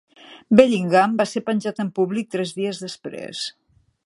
Bellingham 0.59 1.13
va 1.19 1.27
ser 1.33 1.43
penjat 1.51 1.83
en 1.85 1.93
públic 2.01 2.35
tres 2.37 2.57
dies 2.63 2.85
després. 2.89 3.49